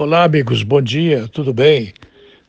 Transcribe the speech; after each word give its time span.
Olá, 0.00 0.22
amigos, 0.22 0.62
bom 0.62 0.80
dia, 0.80 1.26
tudo 1.26 1.52
bem? 1.52 1.92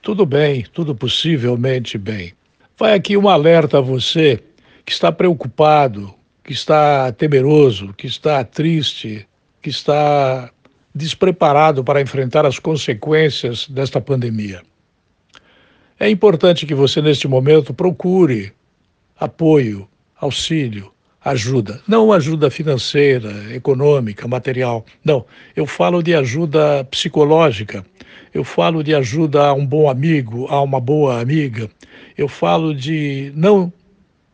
Tudo 0.03 0.23
bem, 0.23 0.63
tudo 0.71 0.93
possivelmente 0.93 1.97
bem. 1.97 2.31
Vai 2.77 2.93
aqui 2.93 3.17
um 3.17 3.27
alerta 3.27 3.79
a 3.79 3.81
você 3.81 4.39
que 4.85 4.91
está 4.91 5.11
preocupado, 5.11 6.13
que 6.43 6.53
está 6.53 7.11
temeroso, 7.11 7.91
que 7.95 8.05
está 8.05 8.43
triste, 8.43 9.27
que 9.63 9.71
está 9.71 10.51
despreparado 10.93 11.83
para 11.83 11.99
enfrentar 11.99 12.45
as 12.45 12.59
consequências 12.59 13.67
desta 13.67 13.99
pandemia. 13.99 14.61
É 15.99 16.07
importante 16.07 16.67
que 16.67 16.75
você, 16.75 17.01
neste 17.01 17.27
momento, 17.27 17.73
procure 17.73 18.53
apoio, 19.19 19.89
auxílio, 20.15 20.93
ajuda. 21.23 21.81
Não 21.87 22.11
ajuda 22.11 22.49
financeira, 22.49 23.53
econômica, 23.53 24.27
material. 24.27 24.85
Não. 25.03 25.25
Eu 25.55 25.65
falo 25.65 26.01
de 26.01 26.15
ajuda 26.15 26.83
psicológica. 26.85 27.85
Eu 28.33 28.43
falo 28.43 28.83
de 28.83 28.93
ajuda 28.93 29.47
a 29.47 29.53
um 29.53 29.65
bom 29.65 29.89
amigo, 29.89 30.47
a 30.49 30.61
uma 30.61 30.79
boa 30.79 31.19
amiga. 31.19 31.69
Eu 32.17 32.27
falo 32.27 32.73
de 32.73 33.31
não 33.35 33.71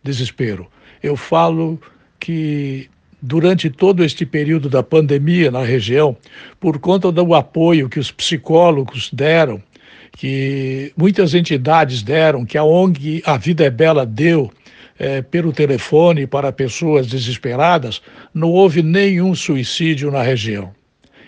desespero. 0.04 0.68
Eu 1.02 1.16
falo 1.16 1.80
que 2.20 2.90
durante 3.22 3.70
todo 3.70 4.04
este 4.04 4.26
período 4.26 4.70
da 4.70 4.84
pandemia 4.84 5.50
na 5.50 5.64
região, 5.64 6.16
por 6.60 6.78
conta 6.78 7.12
do 7.12 7.34
apoio 7.34 7.90
que 7.90 8.00
os 8.00 8.12
psicólogos 8.12 9.10
deram, 9.12 9.62
que 10.12 10.94
muitas 10.96 11.34
entidades 11.34 12.04
deram, 12.04 12.46
que 12.46 12.58
a 12.58 12.64
ONG 12.64 13.22
A 13.26 13.38
Vida 13.38 13.66
é 13.66 13.70
Bela 13.70 14.06
deu, 14.06 14.52
é, 14.98 15.22
pelo 15.22 15.52
telefone 15.52 16.26
para 16.26 16.52
pessoas 16.52 17.08
desesperadas, 17.08 18.02
não 18.34 18.50
houve 18.52 18.82
nenhum 18.82 19.36
suicídio 19.36 20.12
na 20.12 20.22
região. 20.22 20.74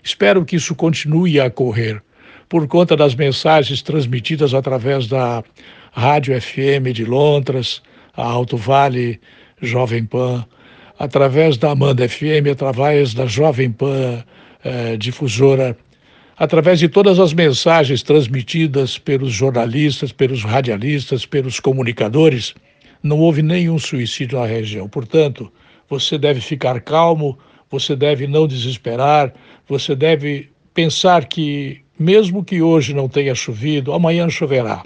Espero 0.03 0.45
que 0.45 0.55
isso 0.55 0.73
continue 0.73 1.40
a 1.40 1.48
ocorrer, 1.48 2.02
por 2.48 2.66
conta 2.67 2.95
das 2.95 3.13
mensagens 3.13 3.81
transmitidas 3.81 4.53
através 4.53 5.07
da 5.07 5.43
Rádio 5.91 6.40
FM 6.40 6.93
de 6.93 7.04
Londres, 7.04 7.82
a 8.15 8.23
Alto 8.23 8.55
Vale 8.55 9.20
Jovem 9.62 10.05
Pan, 10.05 10.45
através 10.98 11.57
da 11.57 11.71
Amanda 11.71 12.07
FM, 12.07 12.49
através 12.51 13.13
da 13.13 13.26
Jovem 13.26 13.71
Pan 13.71 14.23
eh, 14.63 14.95
Difusora, 14.98 15.77
através 16.38 16.79
de 16.79 16.88
todas 16.88 17.20
as 17.20 17.34
mensagens 17.34 18.01
transmitidas 18.01 18.98
pelos 18.98 19.34
jornalistas, 19.34 20.12
pelos 20.12 20.43
radialistas, 20.43 21.26
pelos 21.26 21.60
comunicadores 21.60 22.55
não 23.01 23.20
houve 23.20 23.41
nenhum 23.41 23.77
suicídio 23.79 24.40
na 24.40 24.45
região. 24.45 24.87
Portanto, 24.87 25.51
você 25.90 26.17
deve 26.17 26.41
ficar 26.41 26.81
calmo, 26.81 27.37
você 27.70 27.95
deve 27.95 28.27
não 28.27 28.48
desesperar, 28.48 29.34
você 29.67 29.95
deve 29.95 30.49
pensar 30.73 31.26
que, 31.26 31.81
mesmo 31.98 32.43
que 32.43 32.62
hoje 32.62 32.93
não 32.93 33.09
tenha 33.09 33.34
chovido, 33.35 33.93
amanhã 33.93 34.29
choverá. 34.29 34.84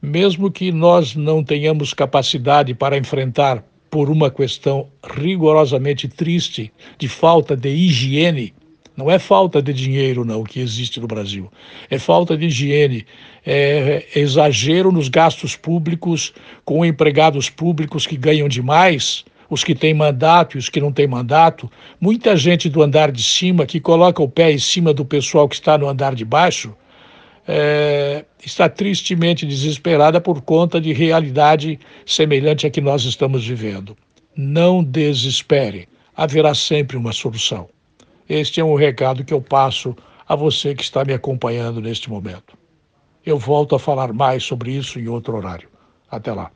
Mesmo 0.00 0.50
que 0.50 0.70
nós 0.70 1.16
não 1.16 1.42
tenhamos 1.42 1.92
capacidade 1.92 2.74
para 2.74 2.96
enfrentar 2.96 3.64
por 3.90 4.10
uma 4.10 4.30
questão 4.30 4.88
rigorosamente 5.02 6.08
triste 6.08 6.72
de 6.98 7.08
falta 7.08 7.56
de 7.56 7.68
higiene, 7.68 8.54
não 8.98 9.08
é 9.08 9.16
falta 9.16 9.62
de 9.62 9.72
dinheiro, 9.72 10.24
não, 10.24 10.42
que 10.42 10.58
existe 10.58 10.98
no 10.98 11.06
Brasil. 11.06 11.48
É 11.88 12.00
falta 12.00 12.36
de 12.36 12.46
higiene, 12.46 13.06
é 13.46 14.04
exagero 14.16 14.90
nos 14.90 15.08
gastos 15.08 15.54
públicos, 15.54 16.34
com 16.64 16.84
empregados 16.84 17.48
públicos 17.48 18.08
que 18.08 18.16
ganham 18.16 18.48
demais, 18.48 19.24
os 19.48 19.62
que 19.62 19.72
têm 19.72 19.94
mandato 19.94 20.56
e 20.56 20.58
os 20.58 20.68
que 20.68 20.80
não 20.80 20.90
têm 20.90 21.06
mandato. 21.06 21.70
Muita 22.00 22.36
gente 22.36 22.68
do 22.68 22.82
andar 22.82 23.12
de 23.12 23.22
cima 23.22 23.66
que 23.66 23.78
coloca 23.78 24.20
o 24.20 24.28
pé 24.28 24.50
em 24.50 24.58
cima 24.58 24.92
do 24.92 25.04
pessoal 25.04 25.48
que 25.48 25.54
está 25.54 25.78
no 25.78 25.88
andar 25.88 26.16
de 26.16 26.24
baixo. 26.24 26.74
É, 27.46 28.24
está 28.44 28.68
tristemente 28.68 29.46
desesperada 29.46 30.20
por 30.20 30.42
conta 30.42 30.80
de 30.80 30.92
realidade 30.92 31.78
semelhante 32.04 32.66
à 32.66 32.70
que 32.70 32.80
nós 32.80 33.04
estamos 33.04 33.46
vivendo. 33.46 33.96
Não 34.36 34.82
desespere, 34.82 35.86
haverá 36.16 36.52
sempre 36.52 36.96
uma 36.96 37.12
solução. 37.12 37.68
Este 38.28 38.60
é 38.60 38.64
um 38.64 38.74
recado 38.74 39.24
que 39.24 39.32
eu 39.32 39.40
passo 39.40 39.96
a 40.28 40.36
você 40.36 40.74
que 40.74 40.82
está 40.82 41.02
me 41.02 41.14
acompanhando 41.14 41.80
neste 41.80 42.10
momento. 42.10 42.58
Eu 43.24 43.38
volto 43.38 43.74
a 43.74 43.78
falar 43.78 44.12
mais 44.12 44.44
sobre 44.44 44.72
isso 44.72 44.98
em 44.98 45.08
outro 45.08 45.34
horário. 45.34 45.70
Até 46.10 46.32
lá. 46.34 46.50